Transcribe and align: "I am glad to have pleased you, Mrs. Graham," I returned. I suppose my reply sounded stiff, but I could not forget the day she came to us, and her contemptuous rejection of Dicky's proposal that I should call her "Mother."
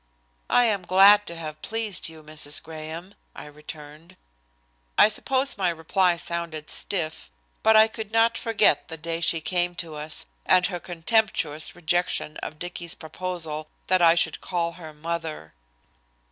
"I 0.49 0.63
am 0.63 0.81
glad 0.83 1.27
to 1.27 1.35
have 1.35 1.61
pleased 1.61 2.09
you, 2.09 2.23
Mrs. 2.23 2.59
Graham," 2.59 3.13
I 3.35 3.45
returned. 3.45 4.17
I 4.97 5.09
suppose 5.09 5.59
my 5.59 5.69
reply 5.69 6.17
sounded 6.17 6.71
stiff, 6.71 7.29
but 7.61 7.75
I 7.75 7.87
could 7.87 8.11
not 8.11 8.35
forget 8.35 8.87
the 8.87 8.97
day 8.97 9.21
she 9.21 9.41
came 9.41 9.75
to 9.75 9.93
us, 9.93 10.25
and 10.43 10.65
her 10.65 10.79
contemptuous 10.79 11.75
rejection 11.75 12.37
of 12.37 12.57
Dicky's 12.57 12.95
proposal 12.95 13.69
that 13.85 14.01
I 14.01 14.15
should 14.15 14.41
call 14.41 14.71
her 14.71 14.91
"Mother." 14.91 15.53